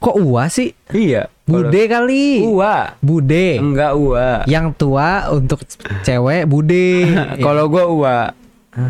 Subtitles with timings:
[0.00, 0.72] Kok Ua sih?
[0.88, 1.28] Iya.
[1.44, 2.40] Bude kali.
[2.40, 2.96] Ua.
[3.04, 3.60] Bude.
[3.60, 4.48] Enggak Ua.
[4.48, 5.60] Yang tua untuk
[6.00, 7.04] cewek Bude.
[7.44, 8.16] Kalau gua Ua.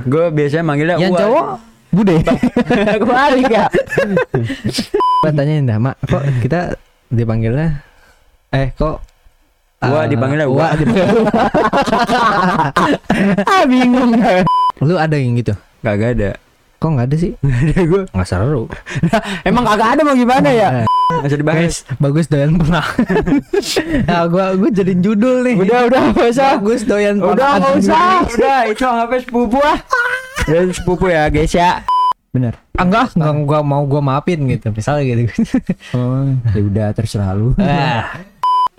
[0.07, 1.19] Gua biasanya manggilnya Yang Ua.
[1.19, 1.47] cowok
[1.91, 2.15] Bude.
[3.03, 3.67] Kebalik ya.
[5.21, 6.61] Gua tanyain dah, Mak, kok kita
[7.11, 7.83] dipanggilnya
[8.51, 9.03] eh kok
[9.83, 10.71] Ua eh, dipanggilnya Ua.
[10.71, 11.27] Ua dipanggil-
[13.45, 14.15] ah bingung.
[14.81, 15.53] Lu ada yang gitu?
[15.83, 16.31] Kagak ada.
[16.81, 17.33] Kok nggak ada sih?
[17.45, 18.03] Ada gua.
[18.09, 18.65] Nggak seru.
[19.45, 20.69] Emang kagak ada mau gimana ya?
[20.81, 20.89] Eh,
[21.21, 21.61] Masih dibahas.
[21.61, 22.81] Guys, bagus doyan pernah.
[24.09, 25.61] nah, gua gua jadiin judul nih.
[25.61, 26.57] Udah udah enggak usah.
[26.57, 28.09] Bagus doyan Udah ponakan enggak usah.
[28.33, 29.79] Udah itu anggapnya sepupu ah.
[30.49, 31.85] Ya sepupu ya guys ya.
[32.33, 32.57] Bener.
[32.81, 34.73] Ah, enggak, enggak gua mau gua maafin gitu.
[34.73, 35.29] Misalnya gitu.
[35.93, 37.53] Oh, ya udah terserah lu.
[37.61, 38.09] Ah,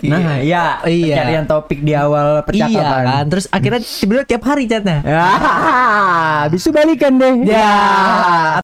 [0.03, 1.15] Nah, iya, Iya.
[1.15, 3.03] pencarian topik di awal iya percakapan.
[3.05, 3.23] kan.
[3.27, 4.97] Terus akhirnya tiba-tiba tiap hari chatnya.
[5.11, 7.35] Ah, bisa balikan deh.
[7.45, 8.57] Ya.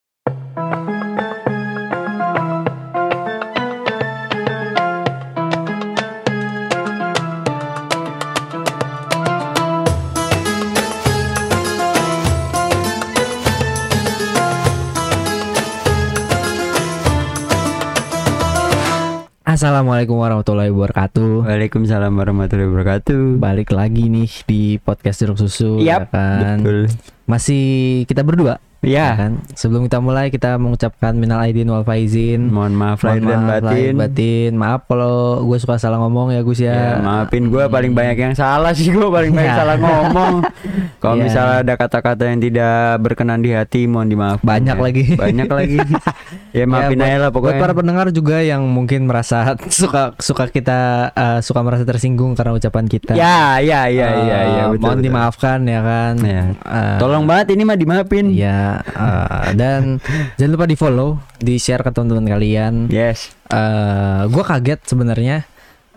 [19.58, 21.50] Assalamualaikum warahmatullahi wabarakatuh.
[21.50, 23.41] Waalaikumsalam warahmatullahi wabarakatuh.
[23.41, 26.62] Balik lagi nih di podcast Jeruk Susu ya Yap, kan.
[26.62, 26.94] betul.
[27.26, 27.66] Masih
[28.05, 29.32] kita berdua ya Ya, kan.
[29.52, 32.48] Sebelum kita mulai kita mengucapkan minal aidin wal faizin.
[32.48, 33.94] mohon maaf lahir dan batin.
[33.96, 34.52] batin.
[34.54, 37.00] Maaf kalau gue suka salah ngomong ya Gus Ya, ya.
[37.00, 39.58] maafin gue paling banyak yang salah sih gue paling banyak Ya.
[39.58, 40.36] salah ngomong.
[40.98, 41.24] Kalau Ya.
[41.24, 44.42] misalnya ada kata-kata yang tidak berkenan di hati, mohon dimaafkan.
[44.42, 44.82] Banyak ya.
[44.82, 45.04] lagi.
[45.16, 45.78] Banyak lagi.
[46.58, 47.62] ya maafin buat- aja lah Buat pokoknya.
[47.62, 50.80] para pendengar juga yang mungkin merasa suka suka kita
[51.12, 53.14] eh, suka merasa tersinggung karena ucapan kita.
[53.14, 54.64] Ya, ya, ya, Eh, ya, ya.
[54.68, 55.05] betul, mohon betul.
[55.05, 56.14] dimaafkan ya kan.
[56.20, 56.44] Ya.
[56.58, 58.26] Eh, Tolong banget ini mah dimaafin.
[58.32, 59.98] Ya, eh, dan
[60.35, 62.74] jangan lupa di follow, di share ke teman-teman kalian.
[62.87, 63.32] Yes.
[63.48, 65.47] eh gue kaget sebenarnya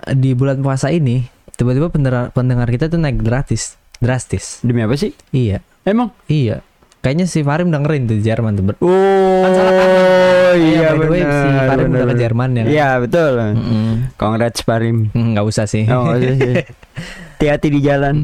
[0.09, 4.61] di bulan puasa ini tiba-tiba pendengar pendengar kita tuh naik gratis, drastis.
[4.61, 5.13] Demi apa sih?
[5.29, 6.15] Iya, Emang?
[6.25, 6.63] iya.
[7.01, 8.65] Kayaknya si Farim dengerin tuh di Jerman tuh.
[8.79, 11.33] Oh, Kan salah iya way, benar.
[11.33, 12.21] si Farim benar, udah ke.
[12.21, 12.61] Jerman ya.
[12.61, 12.69] kan?
[12.69, 13.33] Iya, betul.
[13.57, 13.91] Mm-mm.
[14.15, 14.97] Congrats Parim.
[15.11, 15.89] Hmm, nggak usah sih.
[15.89, 16.55] Oh, usah sih.
[17.41, 18.21] Hati-hati di jalan.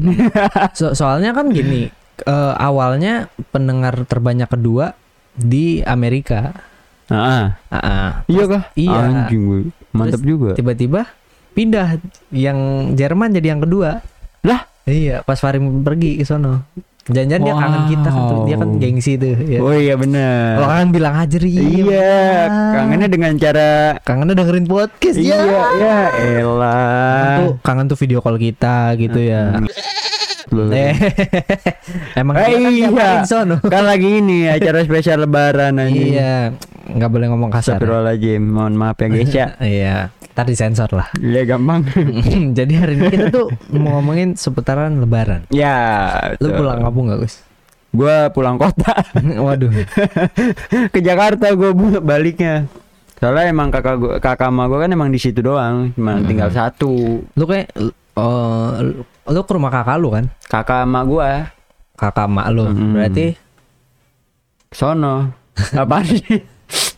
[0.71, 1.89] So- soalnya kan gini,
[2.19, 4.97] eh, awalnya pendengar terbanyak kedua
[5.33, 6.55] di Amerika.
[7.07, 8.09] Ah, Ah, ah.
[8.27, 8.63] iya kah?
[8.73, 8.97] Iya.
[9.27, 9.59] Anjing gue.
[9.93, 10.49] Mantap Terus juga.
[10.53, 11.01] Tiba-tiba
[11.53, 11.97] pindah
[12.29, 14.01] yang Jerman jadi yang kedua.
[14.43, 14.67] Lah?
[14.83, 16.63] Iya, pas Farim pergi ke sono.
[17.07, 18.79] Jangan-jangan dia kangen kita kan tuh, dia kan Wow.
[18.83, 19.35] gengsi tuh.
[19.39, 19.59] Ya.
[19.63, 20.59] Oh iya benar.
[20.59, 21.51] Kalau kangen bilang aja Ri.
[21.55, 22.11] Iya,
[22.75, 25.63] kangennya dengan cara Kangennya dengerin podcast Iya, ya.
[25.79, 25.97] ya
[26.43, 27.35] elah.
[27.39, 29.55] Tuh, kangen tuh video call kita gitu ya.
[30.49, 30.69] Lu.
[30.69, 30.95] Eh,
[32.19, 33.11] emang Eh, dia kan iya.
[33.23, 33.59] sono.
[33.67, 36.13] Kan lagi ini acara spesial lebaran anjing.
[36.13, 36.55] Iya,
[36.89, 37.75] nggak boleh ngomong kasar.
[37.75, 39.47] Astagfirullahaladzim, mohon maaf ya guys ya.
[39.77, 39.95] Iya,
[40.31, 41.07] ntar disensor lah.
[41.15, 41.83] Iya gampang.
[42.51, 45.45] Jadi hari ini kita tuh mau ngomongin seputaran Lebaran.
[45.49, 45.75] ya.
[46.37, 47.35] Lu pulang kampung gak Gus?
[47.89, 49.71] Gua pulang kota Waduh.
[50.87, 52.67] ke Jakarta gua bu- baliknya.
[53.17, 56.23] Soalnya emang kakak gua, kakak sama gua kan emang di situ doang, cuma Hmm.
[56.23, 57.25] tinggal satu.
[57.25, 57.73] Lu kayak
[58.17, 58.67] oh,
[59.29, 60.25] lu- ke rumah kakak lu kan?
[60.43, 61.53] Kakak sama gua
[61.93, 62.65] Kakak mak lu.
[62.69, 62.93] Mm-mm.
[62.93, 63.33] Berarti
[64.69, 65.33] sono.
[65.73, 66.21] Apa sih?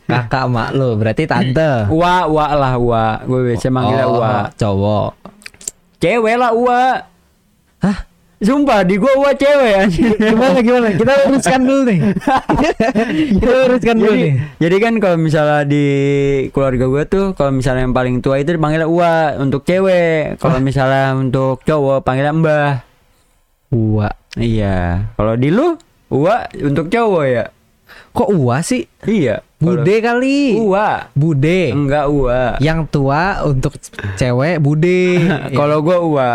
[0.04, 1.86] kakak mak lu, berarti tante.
[1.88, 3.04] Ua, ua lah ua.
[3.22, 4.50] Gue biasa manggilnya Oh, ua.
[4.52, 5.10] cowok.
[5.96, 6.82] Cewek lah ua.
[7.80, 7.98] Hah?
[8.40, 10.16] Sumpah di gua ua cewek anjing.
[10.16, 10.88] Gimana gimana?
[10.96, 12.00] Kita uruskan dulu nih.
[13.36, 14.34] Kita uruskan dulu jadi, nih.
[14.56, 15.86] jadi kan kalau misalnya di
[16.48, 20.40] keluarga gua tuh kalau misalnya yang paling tua itu dipanggilnya ua untuk cewek.
[20.40, 22.72] Kalau misalnya untuk cowok panggilnya mbah.
[23.76, 24.08] Ua.
[24.40, 25.12] Iya.
[25.20, 25.76] Kalau di lu
[26.08, 27.44] ua untuk cowok ya?
[28.16, 28.88] Kok ua sih?
[29.04, 29.44] Iya.
[29.60, 30.56] Bude kali.
[30.56, 31.12] Ua.
[31.12, 31.76] Bude.
[31.76, 32.56] Enggak ua.
[32.56, 33.76] Yang tua untuk
[34.16, 35.20] cewek bude.
[35.60, 36.30] Kalau gua ua.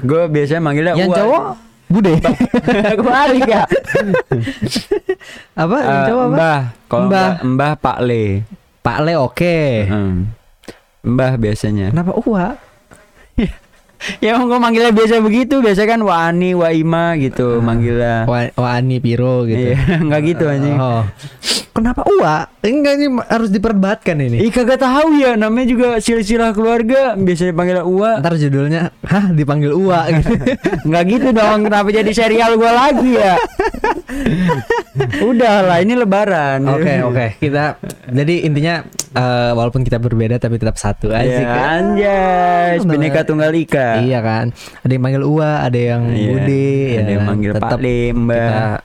[0.00, 1.16] Gua biasanya manggilnya yang ua.
[1.16, 1.44] cowok
[1.86, 2.12] bude.
[2.90, 3.62] Kebalik ya.
[5.54, 5.76] apa?
[5.78, 6.34] Yang Eh, cowok apa?
[6.34, 6.60] Mbah.
[6.84, 7.30] Kalau Mbah.
[7.36, 7.46] mbah.
[7.46, 8.24] mbah Pak Le.
[8.80, 9.58] Pak Le oke.
[9.84, 10.16] Hmm.
[11.02, 11.86] Mbah biasanya.
[11.90, 12.46] Kenapa ua?
[14.20, 18.28] Ya emang gua manggilnya biasa begitu, biasa kan Wani, Waima gitu manggilnya.
[18.28, 19.72] Wa, Wani Piro gitu.
[19.72, 20.76] Iya, enggak gitu anjing.
[20.76, 21.08] Oh.
[21.74, 22.46] Kenapa ua?
[22.62, 24.38] Enggak ini harus diperdebatkan ini.
[24.38, 28.10] Ih kagak tahu ya, namanya juga silsilah keluarga, biasanya panggil Ua.
[28.16, 30.38] Ntar judulnya, hah dipanggil ua gitu.
[30.86, 33.34] Enggak gitu dong, kenapa jadi serial gua lagi ya?
[35.20, 36.62] Udah lah, ini lebaran.
[36.64, 37.74] Oke oke kita
[38.06, 38.74] jadi intinya
[39.10, 41.58] eh, walaupun kita berbeda tapi tetap satu aja Ya, kan.
[41.90, 43.98] anjay, bineka tunggal ika.
[43.98, 44.54] Iya kan.
[44.80, 47.26] Ada yang manggil ua, ada yang Iya, bude, ada ya yang kan?
[47.26, 48.46] manggil Pak Tetap Le, Mbak.
[48.46, 48.82] kita-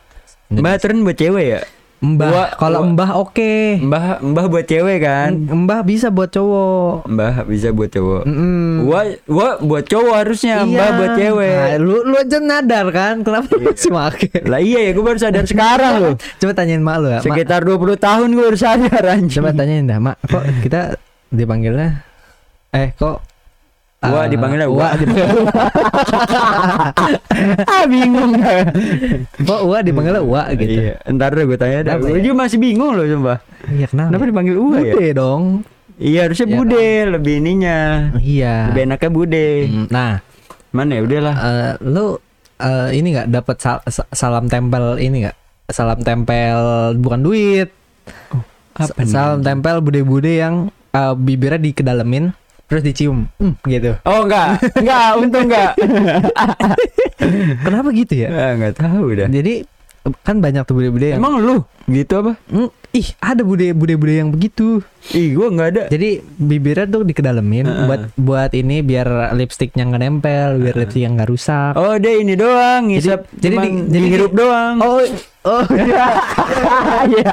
[0.49, 1.61] Mbak turun buat cewek ya?
[1.99, 2.55] Mbah.
[2.55, 3.83] Kalau mbah oke.
[3.83, 5.35] Mbah mbah buat cewek kan.
[5.35, 7.11] Mbah bisa buat cowok.
[7.11, 8.23] Mbah bisa buat cowok.
[8.23, 8.87] Mm.
[8.87, 11.55] Gua gua buat cowok harusnya, mbah buat cewek.
[11.59, 13.19] Nah, lu lu aja nadar kan?
[13.19, 14.31] Kenapa lu masih make?
[14.47, 16.13] Lah iya ya, gua baru sadar sekarang loh.
[16.39, 17.19] Coba tanyain mak lu ya.
[17.19, 19.35] Sekitar 20 tahun gua baru sadar anjing.
[19.43, 20.17] coba tanyain dah, Mak.
[20.23, 20.81] Kok kita
[21.29, 22.09] dipanggilnya
[22.69, 23.21] eh kok
[23.99, 24.87] Gua eh, dipanggilnya Ua Ua.
[24.95, 25.43] dipanggil-
[27.67, 28.31] ah bingung
[29.37, 30.71] kok Ua dipanggilnya Ua gitu.
[30.81, 31.95] Iya, ntar deh gue tanya dah.
[31.97, 32.23] Gue ya?
[32.23, 33.37] juga masih bingung loh sumpah.
[33.67, 34.07] Iya, kenapa?
[34.09, 34.93] Kenapa dipanggil Ua ya?
[34.93, 35.43] Bude dong.
[35.99, 37.77] Iya harusnya Iya Bude lebih ininya.
[38.15, 38.55] Iya.
[38.71, 39.47] Lebih enaknya Bude.
[39.67, 40.11] Mm, Nah,
[40.69, 41.35] Mana ya udahlah.
[41.35, 42.05] eh, lu
[42.57, 45.37] eh, ini nggak dapat sal- sa- salam tempel ini nggak?
[45.67, 46.59] Salam tempel
[46.95, 47.67] bukan duit.
[48.73, 49.11] Apa Sa- nih?
[49.11, 50.55] salam tempel bude-bude yang
[50.89, 52.31] eh, bibirnya dikedalemin
[52.69, 53.25] terus dicium.
[53.41, 53.97] Hmm, gitu.
[54.05, 55.73] Oh enggak, enggak, untung enggak.
[57.65, 58.53] Kenapa gitu ya?
[58.53, 59.27] Enggak tahu dah.
[59.27, 59.65] Jadi
[60.19, 62.31] kan banyak tuh bude-bude yang Emang lu gitu apa?
[62.45, 64.85] Hmm, ih ada bude bude-bude yang begitu.
[65.09, 65.83] Ih, gua enggak ada.
[65.87, 67.85] Jadi bibirnya tuh dikedalemin Heeh.
[67.85, 71.73] buat buat ini biar lipstiknya nggak nempel, biar lipstiknya nggak rusak.
[71.73, 73.25] Oh, dia ini doang, ngisap.
[73.33, 74.75] jadi cuman di- jadi dihirup di- doang.
[74.79, 74.99] Oh,
[75.43, 75.63] oh,
[77.09, 77.31] Iya.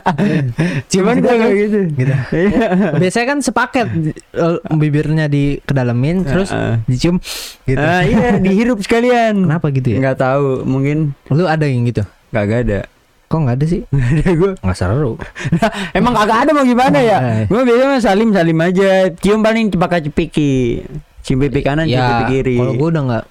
[0.88, 1.50] Cuman gitu gua kan?
[1.52, 1.78] gitu.
[1.92, 2.12] Gitu.
[2.32, 2.66] Iya.
[2.96, 3.86] Biasanya kan sepaket
[4.32, 6.80] eh, bibirnya dikedalemin terus Heeh.
[6.86, 7.16] dicium
[7.64, 7.76] gitu.
[7.78, 9.44] Ah, iya, dihirup sekalian.
[9.44, 9.98] Kenapa gitu ya?
[10.00, 12.06] Enggak tahu, mungkin Lu ada yang gitu?
[12.36, 12.80] Kagak ada.
[13.26, 13.80] Kok nggak ada sih?
[13.90, 14.52] Enggak ada gua.
[14.60, 15.12] Nggak seru.
[15.98, 17.18] Emang kagak ada mau gimana ya?
[17.18, 17.40] Eh.
[17.48, 19.08] Gua biasanya salim salim aja.
[19.16, 20.84] Cium paling pakai cepiki.
[21.24, 22.54] Cium pipi kanan, cium pipi kiri.
[22.54, 23.24] Ya, Kalau gue udah nggak,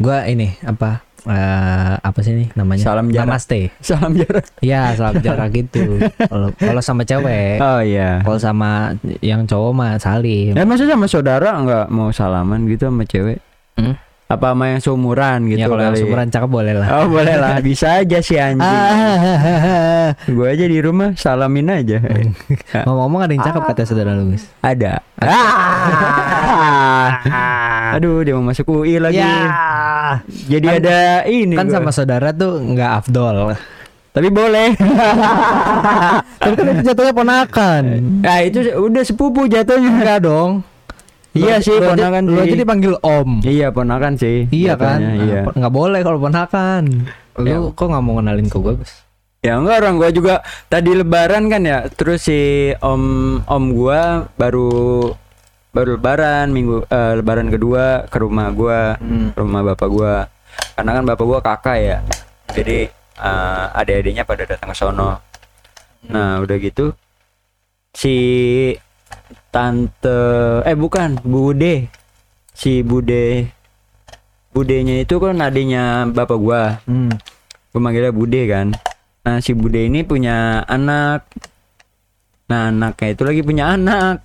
[0.00, 1.04] gue ini apa?
[1.24, 2.84] eh, apa sih ini namanya?
[2.84, 3.32] Salam jarak.
[3.32, 3.60] Namaste.
[3.80, 4.44] Salam jarak.
[4.60, 6.02] Ya salam jarak gitu.
[6.20, 8.20] Kalau kalau sama cewek, Oh iya.
[8.20, 8.92] kalau sama
[9.22, 10.52] yang cowok mah salim.
[10.52, 13.38] Ya masa sama saudara nggak mau salaman gitu sama cewek?
[13.78, 13.96] Hmm?
[14.24, 16.00] Apa sama yang seumuran gitu ya kalau yang kali?
[16.00, 16.88] seumuran cakep boleh lah.
[16.96, 18.64] Oh boleh lah, bisa aja sih anjing.
[18.64, 22.00] Ah, Gue aja di rumah salamin aja.
[22.88, 24.48] Ngomong-ngomong ada yang cakep kata saudara lu guys.
[24.58, 25.04] Ada.
[25.20, 27.08] Ah.
[27.94, 29.20] Aduh, dia mau masuk UI lagi.
[29.20, 30.24] Ya.
[30.48, 30.98] Jadi Kan- ada
[31.28, 31.54] ini.
[31.54, 31.74] Kan gua.
[31.78, 33.52] sama saudara tuh nggak afdol.
[34.08, 34.72] Tapi boleh.
[36.40, 37.82] Tapi kan itu jatuhnya ponakan.
[38.22, 39.90] nah itu udah sepupu jatuhnya.
[39.90, 40.62] Enggak dong.
[41.34, 42.46] Iya sih, ponakan Lu sih.
[42.46, 43.42] aja dipanggil om.
[43.42, 44.46] Iya ponakan sih.
[44.48, 45.02] Iya kan?
[45.02, 45.42] Iya.
[45.44, 46.82] Nah, Nggak boleh kalau ponakan.
[47.34, 47.58] Lu Ya.
[47.68, 48.92] kok nggak mau kenalin ke gue, Gus?
[49.42, 50.34] Ya enggak orang gua juga
[50.66, 51.84] tadi lebaran kan ya.
[51.86, 52.40] Terus si
[52.80, 53.02] om
[53.44, 55.12] om gua baru
[55.68, 59.34] baru lebaran minggu eh, lebaran kedua ke rumah gua, Hmm.
[59.34, 60.14] rumah bapak gua.
[60.72, 61.98] Karena kan bapak gua kakak ya.
[62.48, 65.18] Jadi eh, adik-adiknya pada datang ke sono.
[66.04, 66.94] Nah, udah gitu
[67.92, 68.14] si
[69.54, 70.18] tante
[70.60, 71.86] eh bukan Bude.
[72.50, 73.46] Si Bude
[74.50, 77.10] Budenya itu kan adiknya bapak gua Hmm.
[77.70, 78.74] gue manggilnya Bude kan
[79.22, 81.26] nah si Bude ini punya anak
[82.44, 84.22] nah anaknya itu lagi punya anak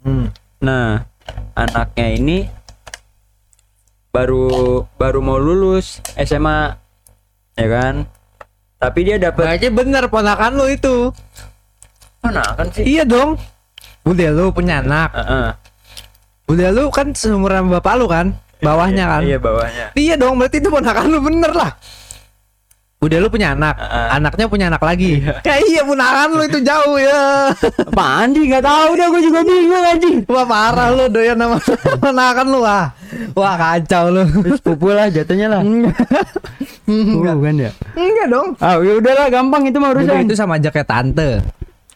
[0.00, 0.32] Hmm.
[0.58, 1.04] nah
[1.52, 2.38] anaknya ini
[4.08, 4.48] baru
[4.96, 6.72] baru mau lulus SMA
[7.52, 7.94] ya kan
[8.76, 11.12] tapi dia dapat Berarti bener ponakan lu itu.
[12.20, 13.36] mana kan sih Iya dong.
[14.06, 15.10] Udah lu punya anak.
[15.12, 15.48] Heeh.
[16.46, 18.30] Udah lu kan seumuran bapak lu kan?
[18.56, 19.20] Bawahnya kan?
[19.20, 21.76] iya bawahnya Iya dong, berarti itu ponakan lu bener lah.
[22.96, 24.08] Udah lu punya anak, Heeh.
[24.16, 25.20] anaknya punya anak lagi.
[25.44, 27.52] Ya iya ponakan lu itu jauh ya.
[27.84, 31.58] apaan sih nggak tahu dah gue juga bingung anjing Wah parah lu doyan sama
[32.02, 32.88] ponakan lu ah.
[33.36, 34.22] Wah kacau lu.
[34.56, 35.92] sepupu lah jatuhnya lah Enggak.
[36.88, 38.48] Uh, kan ya Enggak dong.
[38.62, 41.44] ah ya udahlah gampang itu mah urusan itu sama aja kayak tante.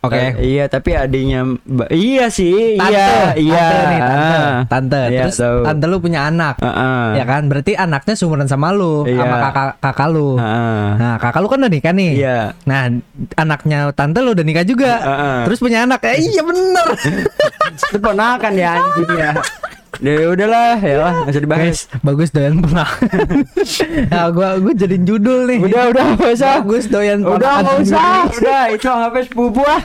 [0.00, 0.16] Oke.
[0.16, 1.45] Eh, iya, tapi adiknya
[1.92, 3.61] iya sih, Tante, iya, iya.
[3.69, 4.33] tante nih, tante.
[4.33, 4.59] Ah.
[4.64, 5.02] Tante.
[5.12, 5.59] Iya, Terus tahu.
[5.61, 6.57] tante lu punya anak.
[6.57, 7.21] Heeh.
[7.21, 7.42] Ya kan?
[7.52, 9.21] Berarti anaknya seumuran sama lu, Iya.
[9.21, 10.40] sama kakak kakak lu.
[10.40, 10.85] Heeh.
[10.97, 12.11] Nah, kakak lu kan udah nikah nih.
[12.16, 12.38] Iya.
[12.64, 12.80] Nah,
[13.37, 14.92] anaknya tante lu udah nikah juga.
[15.04, 15.37] Heeh.
[15.52, 16.00] Terus punya anak.
[16.09, 16.87] Eh, iya bener.
[17.92, 19.30] Itu ponakan ya anjing ya.
[20.00, 21.64] Ya udahlah, ya lah, nggak usah dibahas.
[21.69, 22.88] Guys, bagus doyan pernah.
[24.12, 25.61] nah, gua gua jadiin judul nih.
[25.61, 26.54] Udah, udah, nggak usah.
[26.64, 28.16] Bagus doyan Udah, ponakan nggak usah.
[28.33, 29.83] Udah, itu anggapnya sepupu ah.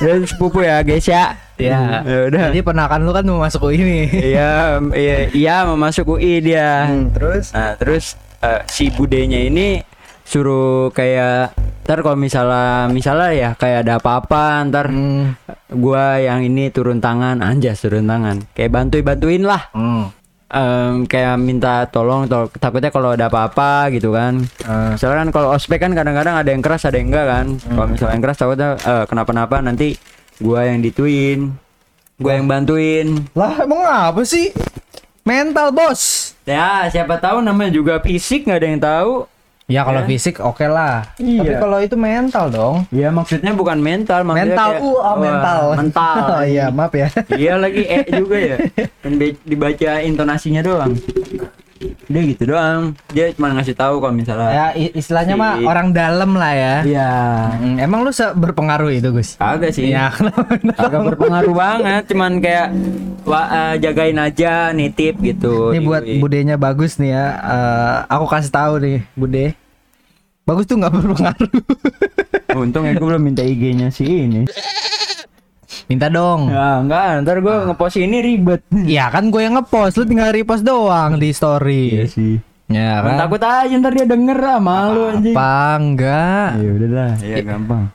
[0.00, 1.34] Ya, sepupu ya, guys ya.
[1.58, 2.06] Ya.
[2.06, 2.44] Ya udah.
[2.54, 4.06] Jadi ponakan lu kan mau masuk UI nih.
[4.38, 4.50] Iya,
[4.94, 6.86] iya, iya mau masuk UI dia.
[6.86, 9.82] Hmm, terus Nah, terus eh, si budenya ini
[10.30, 11.50] suruh kayak
[11.82, 15.34] ntar kalau misalnya misalnya ya kayak ada apa-apa ntar hmm.
[15.74, 20.06] gua yang ini turun tangan anjas turun tangan kayak bantuin bantuin lah Hmm.
[20.46, 25.48] Em, kayak minta tolong tol- takutnya kalau ada apa-apa gitu kan Eh, misalnya kan kalau
[25.50, 28.68] ospek kan kadang-kadang ada yang keras ada yang enggak kan kalau misalnya yang keras takutnya
[28.76, 29.94] eh, kenapa-napa nanti
[30.38, 31.54] gua yang dituin
[32.16, 33.78] gua yang bantuin Lah emang
[34.10, 34.50] apa sih?
[35.22, 36.34] Mental bos.
[36.42, 39.12] ya siapa tahu namanya juga fisik nggak ada yang tahu
[39.70, 40.08] Ya kalau Ya.
[40.10, 41.06] fisik oke lah.
[41.16, 41.40] Iya.
[41.40, 42.76] Tapi kalau itu mental dong.
[42.90, 45.60] Ya maksud maksudnya bukan mental maksudnya Mental, kayak, uh, oh, wah, mental.
[45.78, 47.08] mental Oh iya, maaf ya.
[47.38, 48.56] iya lagi e juga ya
[49.40, 50.92] dibaca intonasinya doang
[52.10, 56.34] dia gitu doang dia cuma ngasih tahu kalau misalnya ya istilahnya Si- mah orang dalam
[56.34, 56.74] lah ya.
[56.82, 57.10] Iya.
[57.54, 59.34] Hmm, emang lu se- berpengaruh itu, Gus?
[59.36, 60.58] Kagak sih Ya, kenapa?
[60.74, 62.68] Kagak berpengaruh banget cuman kayak
[63.22, 66.18] wah eh, jagain aja nitip gitu Ini buat Yoi.
[66.18, 67.26] budenya bagus nih ya.
[67.38, 69.46] Eh, aku kasih tahu nih, bude.
[70.42, 71.50] Bagus tuh nggak berpengaruh.
[72.52, 74.42] Untung ya gue belum minta IG-nya si ini.
[75.90, 76.46] Minta dong.
[76.46, 80.62] ya enggak ntar gue ngepost ini ribet Ya kan gue yang ngepost, lu tinggal repost
[80.62, 81.90] doang di story.
[81.92, 82.34] Iya sih.
[82.70, 86.48] Ya Kan takut aja ntar dia denger ah malu anjing Apa enggak?
[86.56, 87.12] Ya udahlah.
[87.20, 87.90] iya gampang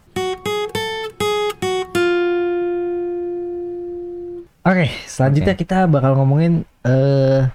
[4.61, 7.45] Oke, selanjutnya kita bakal ngomongin eh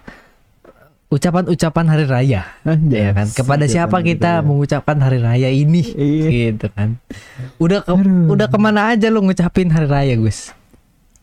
[1.10, 2.42] ucapan-ucapan hari raya.
[2.86, 3.26] Ya kan?
[3.26, 5.82] Kepada siapa kita mengucapkan hari raya ini?
[5.82, 6.54] Iya.
[6.54, 7.02] Gitu kan.
[7.58, 7.92] Udah ke,
[8.30, 10.54] udah ke mana aja lu ngucapin hari raya, Gus?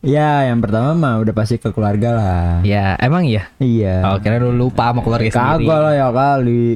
[0.04, 2.48] Ya, yang pertama mah udah pasti ke keluarga lah.
[2.62, 3.50] Ya, emang iya.
[3.58, 4.06] Iya.
[4.06, 5.66] Oh, kira lu lupa sama keluarga sendiri.
[5.66, 6.66] Kagak lah ya kali.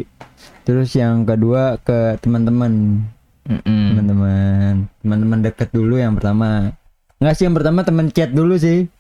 [0.67, 2.99] Terus yang kedua ke teman-teman.
[3.47, 4.91] Teman-teman.
[5.05, 6.75] Teman-teman deket dulu yang pertama.
[7.23, 8.91] Enggak sih yang pertama teman chat dulu sih.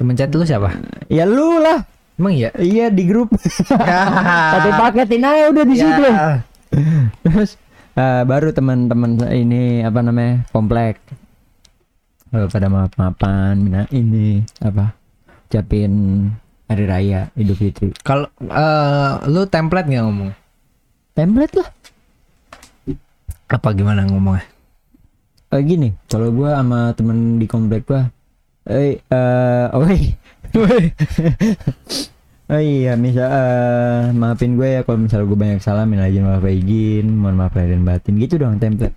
[0.00, 0.72] Temen chat lu siapa?
[1.12, 1.84] Ya lu lah.
[2.18, 2.50] Emang iya?
[2.58, 3.30] Iya di grup.
[4.52, 6.02] Satu paketin aja udah di situ.
[6.02, 6.42] Ya.
[7.22, 7.54] Terus
[7.94, 10.98] eh, baru teman-teman ini apa namanya komplek
[12.28, 14.92] Eh, pada maaf-maafan nah ini apa
[15.48, 16.28] ucapin
[16.68, 20.36] hari raya Idul Fitri Kalau eh, lu template nggak ngomong?
[21.16, 21.68] template lah
[23.48, 24.44] Apa gimana ngomongnya?
[25.48, 28.12] Eh, gini kalau gua sama temen di komplek gua
[28.68, 30.12] eh eh oi
[32.48, 36.40] Oh iya, misal eh, maafin gue ya kalau misal gue banyak salah, minal izin wal
[36.40, 38.96] izin, mohon maaf lahir dan batin gitu dong template.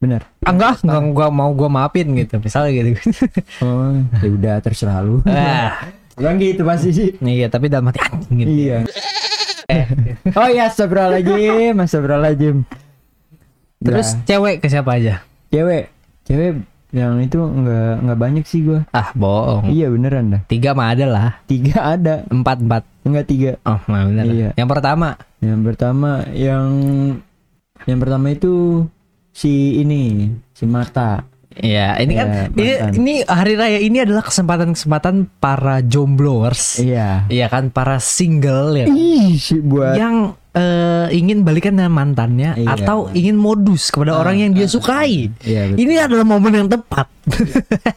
[0.00, 0.24] Bener.
[0.44, 2.36] Ah, enggak, enggak gua mau gua maafin gitu.
[2.40, 2.88] Misalnya gitu.
[3.64, 5.24] Oh, ya udah terserah lu.
[5.28, 7.08] ah, gitu pasti sih.
[7.20, 8.48] iya, tapi dalam hati anjing gitu.
[8.48, 8.78] Iya.
[10.36, 12.56] oh iya, astagfirullahaladzim, astagfirullahaladzim.
[13.80, 15.20] Terus Nah, cewek ke siapa aja?
[15.52, 15.92] cewek,
[16.24, 18.86] cewek yang itu nggak nggak banyak sih gua.
[18.94, 19.70] Ah, bohong.
[19.70, 20.42] Iya beneran dah.
[20.46, 21.30] Tiga mah ada lah.
[21.44, 22.82] Tiga ada, Empat empat.
[23.06, 23.50] enggak tiga.
[23.66, 24.24] Oh, nah bener.
[24.26, 24.48] Iya.
[24.54, 25.08] Yang pertama,
[25.42, 26.66] Yang pertama yang
[27.86, 28.86] yang pertama itu
[29.30, 31.22] si ini, si Marta.
[31.58, 36.80] Ya ini kan Iya, ini, ini hari raya ini adalah kesempatan-kesempatan para jombloers.
[36.80, 37.24] Iya.
[37.28, 38.86] Iya kan para single ya.
[38.88, 42.80] Ih, si buat yang eh, ingin balikan dengan mantannya Iya.
[42.80, 45.28] atau ingin modus kepada orang yang dia sukai.
[45.44, 45.80] Iya, betul.
[45.84, 47.08] Ini adalah momen yang tepat.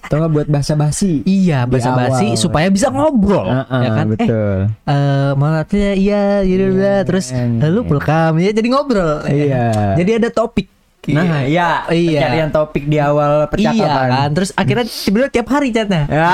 [0.09, 1.21] atau buat basa-basi.
[1.23, 4.05] iya, basa-basi supaya bisa ngobrol, Heeh, ya kan?
[4.05, 4.57] Eh, betul.
[4.89, 7.45] eh malatnya iya, gitu Iya, terus iya.
[7.45, 9.21] lalu welcome ya jadi ngobrol.
[9.29, 9.95] Iya.
[9.95, 10.78] Jadi ada topik.
[11.11, 12.19] Nah, iya, Iya.
[12.21, 14.07] pencarian topik di awal Iya percakapan.
[14.07, 16.03] kan, terus akhirnya tiba-tiba tiap hari chatnya.
[16.07, 16.33] Ah,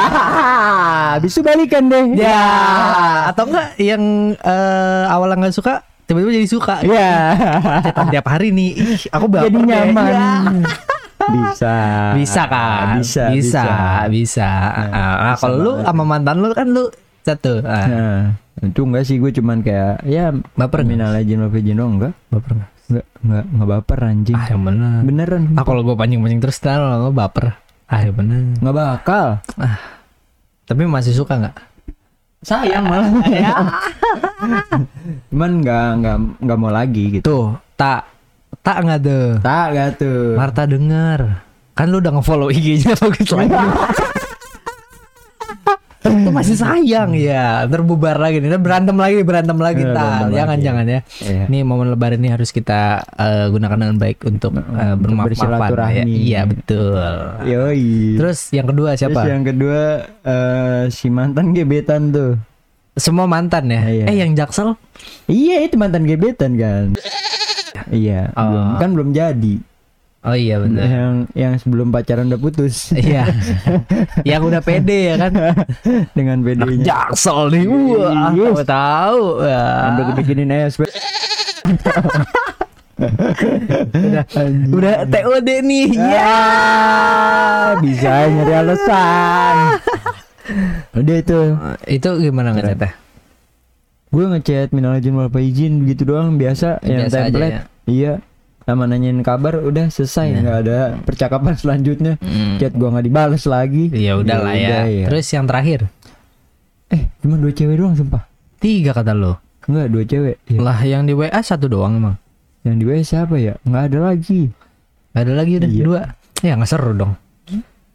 [1.15, 2.05] habis itu balikan deh.
[2.15, 2.44] Ya,
[3.27, 4.03] atau enggak yang
[4.34, 6.75] eh, awalnya nggak suka tiba-tiba jadi suka.
[6.82, 7.12] Iya.
[7.84, 8.70] Chatan tiap hari nih.
[8.75, 10.05] Ih, aku baper Jadi nyaman.
[10.05, 10.29] Ya.
[11.25, 11.75] Bisa.
[12.13, 13.00] Bisa kan?
[13.00, 13.65] Bisa, bisa, bisa.
[14.08, 14.50] bisa.
[14.86, 16.86] Nah, Nah, bisa kalau lu sama mantan lu kan lu
[17.22, 17.65] satu.
[17.65, 18.22] Ah, Nah,
[18.62, 22.13] itu enggak sih gue cuman kayak ya Baper minal izin wal izin dong enggak.
[22.29, 23.06] baper nggak?
[23.06, 24.36] Enggak, enggak, enggak baper anjing.
[24.38, 25.00] Ah, yang bener.
[25.01, 25.44] Beneran.
[25.58, 27.58] Ah, kalau gua pancing-pancing terus ntar lo baper.
[27.86, 28.42] Ah, yang bener.
[28.62, 29.27] Enggak bakal.
[30.65, 31.56] Tapi masih suka nggak?
[32.46, 33.10] Sayang malah.
[35.34, 37.25] Cuman enggak enggak enggak mau lagi gitu.
[37.25, 38.06] Tuh, tak
[38.62, 39.25] tak nggak tuh.
[39.42, 40.38] Tak gak tuh.
[40.38, 41.20] Marta denger.
[41.75, 43.51] Kan lu udah nge-follow IG-nya bagus lagi.
[46.25, 47.70] Itu masih sayang ya.
[47.70, 48.58] Ntar bubar lagi nih.
[48.58, 49.86] Berantem lagi, berantem lagi.
[49.86, 50.65] Iya, berantem Jangan, lagi.
[50.65, 51.00] jangan ya.
[51.22, 51.44] Iya.
[51.46, 56.01] Ini momen lebaran ini harus kita eh, gunakan dengan baik untuk uh, bersilaturahmi.
[56.01, 56.05] Ya.
[56.05, 56.98] Iya, betul.
[57.46, 58.17] Yoi.
[58.17, 59.22] Terus yang kedua siapa?
[59.22, 59.82] Terus yang kedua
[60.25, 62.34] eh, si mantan gebetan tuh.
[62.98, 63.82] Semua mantan ya.
[63.86, 64.05] Iya.
[64.10, 64.74] Eh yang Jaksel?
[65.29, 66.86] Iya itu mantan gebetan kan.
[67.94, 68.32] iya.
[68.34, 68.50] Oh.
[68.50, 69.55] belum- kan belum jadi.
[70.25, 70.82] Oh iya benar.
[70.84, 73.29] Yang yang sebelum pacaran udah putus Iya.
[74.29, 75.32] yang udah pede ya kan.
[76.12, 76.82] dengan bedanya.
[76.82, 77.63] Jaksel nih.
[77.63, 78.50] Wah, Iya.
[78.50, 79.22] tahu tahu.
[79.39, 79.77] Wah.
[79.86, 80.74] Sampai dibikinin es.
[83.96, 84.25] udah
[84.72, 85.88] udah TOD nih.
[85.94, 86.15] Ya.
[86.15, 86.34] Ya,
[87.77, 89.55] bisa nyari alasan.
[90.96, 91.39] Udah itu.
[91.86, 92.91] Itu gimana ngecatnya?
[94.10, 97.51] Gue ngechat minal izin wal izin begitu doang biasa yang Biasa aja template.
[97.51, 97.62] ya.
[97.86, 98.13] Iya.
[98.65, 100.38] Sama nanyain kabar udah selesai Iya.
[100.41, 102.13] nggak ada percakapan selanjutnya.
[102.17, 102.57] Hmm.
[102.57, 103.93] Chat gua nggak dibales lagi.
[103.93, 104.67] Ya udah lah ya.
[104.67, 105.05] udah, iya.
[105.07, 105.79] Terus yang terakhir
[106.88, 108.25] eh cuma dua cewek doang sumpah.
[108.57, 109.38] tiga kata lo.
[109.65, 110.36] Enggak dua cewek.
[110.45, 110.60] Iya.
[110.60, 112.15] Lah yang di WA satu doang emang.
[112.62, 113.53] Yang di WC siapa ya?
[113.62, 114.41] Nggak ada lagi.
[115.13, 115.84] Gak ada lagi udah Iya.
[115.86, 116.01] dua.
[116.41, 117.13] Ya nggak seru dong.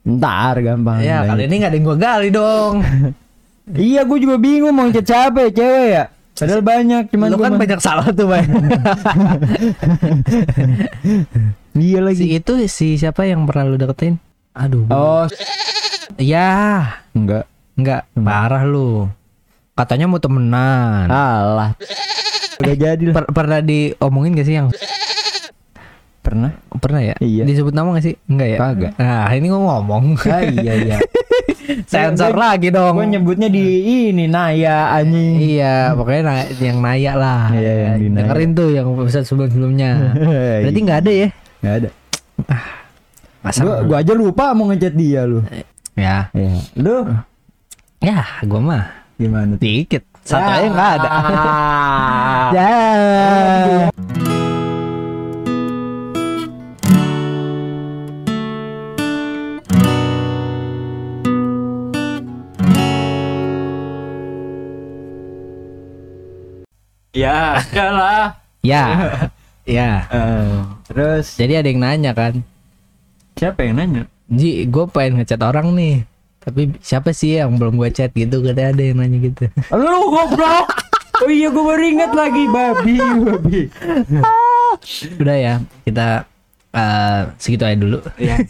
[0.00, 1.02] Ntar gampang.
[1.02, 2.74] ya kali ini nggak ada yang gua gali dong.
[3.70, 6.04] Iya, gue juga bingung mau ngechat siapa ya, cewek ya.
[6.40, 8.48] Padahal banyak, cuman Lu kan banyak salah tuh, Bang.
[11.72, 12.24] Iya si lagi.
[12.34, 14.18] itu si siapa yang pernah lu deketin?
[14.52, 14.90] Aduh.
[14.90, 15.24] Oh,
[16.18, 16.82] Ya,
[17.12, 17.46] enggak.
[17.72, 19.06] enggak parah lu.
[19.72, 21.06] Katanya mau temenan.
[21.06, 21.78] Alah.
[22.58, 23.14] Udah jadi lah.
[23.16, 24.68] Per- pernah diomongin gak sih yang
[26.20, 26.52] Pernah?
[26.76, 27.14] pernah ya?
[27.16, 27.46] Iya.
[27.46, 28.14] Disebut nama gak sih?
[28.26, 28.58] Enggak ya?
[28.58, 28.92] Kagak.
[28.98, 30.04] Nah, ini ngomong.
[30.26, 30.96] Ah, iya iya.
[31.86, 32.94] Sensor Gua- lagi dong.
[32.94, 33.64] Gue nyebutnya di
[34.08, 35.36] ini Naya anjing.
[35.38, 37.42] Iya, pokoknya na- yang Naya lah.
[37.50, 38.18] Iya, yang di Naya.
[38.24, 39.90] Dengerin tuh yang episode sebelum-sebelumnya.
[40.64, 41.28] Berarti nggak ada ya?
[41.60, 41.88] Nggak ada.
[43.40, 43.60] Masa?
[43.62, 45.40] Gua, gua aja lupa mau ngechat dia lu.
[45.94, 46.60] Ya, Iya.
[46.76, 46.96] Lu
[48.00, 48.84] ya, gua mah
[49.16, 49.56] gimana?
[49.56, 50.04] dikit.
[50.20, 51.08] Satu aja nggak ada.
[51.08, 52.48] Ah.
[67.14, 67.58] ya.
[67.72, 68.24] Ya, lah.
[68.60, 68.84] Ya.
[69.64, 70.04] Ya.
[70.12, 72.44] Eh, terus Jadi ada yang nanya kan,
[73.40, 74.04] siapa yang nanya?
[74.28, 76.04] Ji, gue pengen ngechat orang nih.
[76.40, 78.44] Tapi siapa sih yang belum gue chat gitu?
[78.44, 79.48] Kadang ada yang nanya gitu.
[79.80, 80.68] Lu goblok.
[81.20, 83.60] Oh iya gua baru ingat lagi babi babi.
[85.20, 86.24] Udah ya, kita
[86.72, 88.00] eh, segitu aja dulu.
[88.16, 88.40] Iya.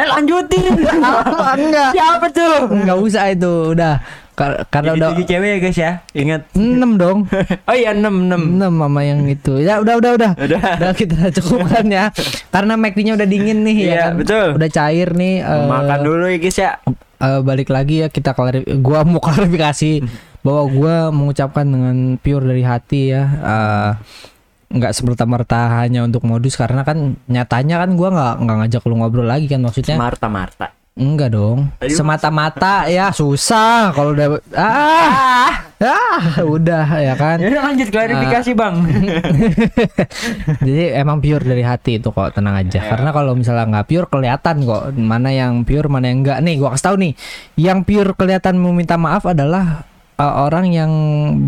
[0.00, 0.80] eh lanjutin.
[0.80, 1.92] Enggak.
[1.92, 2.72] Siapa tuh?
[2.72, 4.00] Enggak usah itu, udah.
[4.32, 5.92] Kar- karena udah Tiga cewek ya guys ya.
[6.12, 6.42] Ingat.
[6.52, 6.64] 6
[6.96, 7.18] dong.
[7.68, 8.32] Oh iya 6 6.
[8.58, 9.56] 6 mama yang itu.
[9.56, 10.30] Ya udah udah udah.
[10.34, 10.60] Udah.
[10.78, 12.08] Udah kita cukupkan ya.
[12.48, 14.12] Karena McD-nya udah dingin nih ya Iya, kan?
[14.16, 14.46] betul.
[14.56, 15.34] Udah cair nih.
[15.38, 16.70] eh, Makan dulu ya guys ya.
[17.18, 20.02] eh, balik lagi ya kita klarifikasi gua mau klarifikasi
[20.40, 23.90] bahwa gua mengucapkan dengan pure dari hati ya eh,
[24.68, 29.22] nggak semerta-merta hanya untuk modus karena kan nyatanya kan gua nggak nggak ngajak lu ngobrol
[29.22, 30.72] lagi kan maksudnya Marta Marta.
[30.92, 31.72] Enggak dong.
[31.88, 33.08] Semata-mata ya.
[33.10, 35.72] Susah kalau udah ah!
[35.82, 36.22] Ah!
[36.46, 37.42] Udah ya kan?
[37.42, 38.74] Ya lanjut klarifikasi bang.
[40.66, 42.80] Jadi emang pure dari hati itu kok tenang aja.
[42.94, 46.38] Karena kalau misalnya nggak pure kelihatan kok mana yang pure mana yang enggak.
[46.44, 47.12] Nih gua kasih tahu nih,
[47.58, 49.91] yang pure kelihatan meminta maaf adalah
[50.22, 50.92] uh, orang yang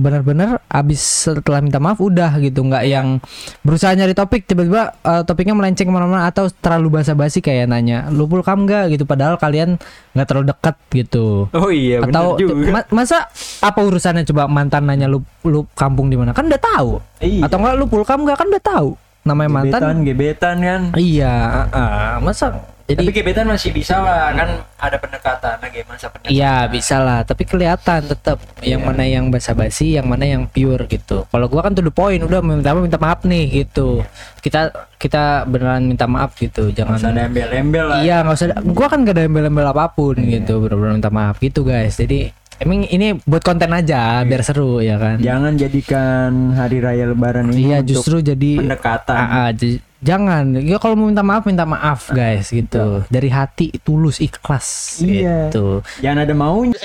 [0.02, 3.22] benar-benar abis setelah minta maaf udah gitu, nggak yang
[3.62, 8.26] berusaha nyari topik tiba-tiba uh, topiknya melenceng ke mana-mana atau terlalu basa-basi kayak nanya lu
[8.26, 9.06] pulkam nggak gitu.
[9.06, 9.78] Padahal kalian
[10.12, 11.46] nggak terlalu dekat gitu.
[11.54, 12.82] Oh iya atau juga.
[12.82, 13.30] ma- masa
[13.62, 17.46] apa urusannya coba mantan nanya lu lu kampung di mana kan udah tahu Iya.
[17.46, 18.90] atau enggak lu pulkam enggak kan udah tahu
[19.22, 20.80] namanya mantan gebetan gebetan kan.
[20.98, 21.34] iya
[21.70, 26.28] ah, masa Tapi jadi gebetan masih bisa lah kan ada pendekatan lagi masa pendekatan.
[26.30, 28.86] iya bisa lah tapi kelihatan tetap yang Iya.
[28.86, 32.38] mana yang basa-basi yang mana yang pure gitu kalau gua kan to the point udah
[32.38, 34.04] minta maaf minta maaf nih gitu
[34.38, 37.98] kita kita beneran minta maaf gitu jangan usah ada embel-embel lah.
[37.98, 40.44] iya nggak usah gua kan gak ada embel-embel apa pun Iya.
[40.44, 44.28] gitu bener-bener minta maaf gitu guys jadi emang ini buat konten aja Iya.
[44.28, 49.16] biar seru ya kan Jangan jadikan hari raya lebaran ini iya untuk justru jadi pendekatan.
[49.16, 50.44] Ah, ah, j- jangan.
[50.60, 53.02] Ya kalau mau minta maaf minta maaf guys gitu.
[53.08, 55.48] Dari hati tulus ikhlas Iya.
[55.48, 55.80] gitu.
[55.98, 56.76] Jangan ada maunya.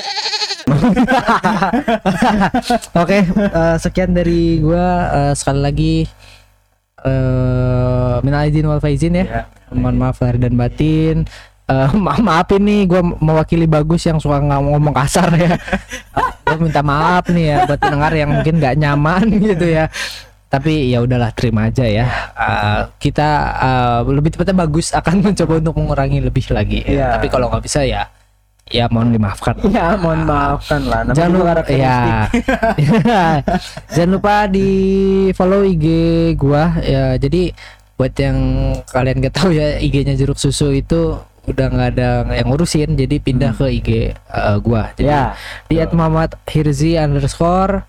[2.96, 5.96] Oke, eh, sekian dari gua Eh, sekali lagi
[7.00, 9.26] eh minal aidin wal faizin ya.
[9.26, 9.44] Ya.
[9.72, 11.18] Mohon maaf lahir dan batin.
[11.66, 15.56] Eh ma maafin nih gua mewakili bagus yang suka nggak ngomong kasar ya.
[16.50, 19.86] Gua minta maaf nih ya buat pendengar yang mungkin nggak nyaman gitu ya.
[20.50, 22.10] Tapi ya udahlah terima aja ya.
[22.34, 23.30] Eh, kita
[23.62, 26.82] eh, lebih tepatnya bagus akan mencoba untuk mengurangi lebih lagi.
[26.90, 27.18] Iya.
[27.18, 28.10] Tapi kalau nggak bisa ya
[28.70, 29.58] ya mohon dimaafkan.
[29.70, 31.02] Ya mohon maafkan lah.
[31.06, 32.00] Namanya Jangan lupa ya.
[33.94, 34.70] Jangan lupa di
[35.34, 35.86] follow IG
[36.38, 37.18] gua ya.
[37.18, 37.54] Jadi
[38.00, 38.38] buat yang
[38.88, 43.52] kalian gak tahu ya IG-nya jeruk susu itu udah nggak ada yang ngurusin jadi pindah
[43.58, 44.94] ke IG eh, gua.
[44.96, 45.36] Jadi Ya.
[45.68, 47.84] di @muhammadhirzi underscore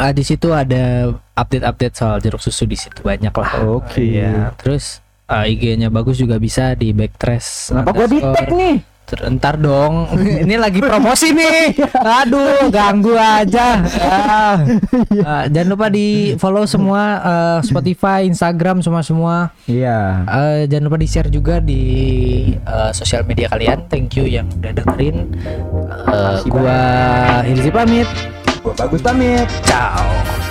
[0.00, 3.52] Ah, di situ ada update-update soal jeruk susu di situ banyak lah.
[3.68, 4.00] Oke.
[4.00, 7.68] Ya, terus ah, IG-nya bagus juga bisa di backtrace.
[7.68, 8.76] Kenapa gua di tag nih?
[9.04, 10.06] Ter- Ntar dong,
[10.46, 11.76] ini lagi promosi nih.
[12.22, 13.82] Aduh, ganggu aja.
[14.00, 14.56] Ah.
[15.20, 19.34] Ah, jangan lupa di follow semua eh, Spotify, Instagram semua semua.
[19.68, 20.24] Iya.
[20.24, 21.82] Eh, jangan lupa di share juga di
[22.56, 23.84] eh, sosial media kalian.
[23.92, 25.28] Thank you yang udah dengerin.
[26.08, 26.78] Makasih gua
[27.44, 28.08] Hirzi pamit.
[28.62, 29.48] Gua bagus pamit.
[29.64, 30.49] Ciao.